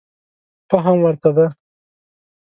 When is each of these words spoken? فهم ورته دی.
فهم 0.69 0.97
ورته 1.03 1.29
دی. 1.35 1.47